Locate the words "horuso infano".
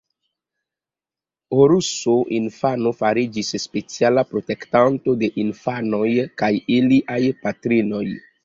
1.57-2.93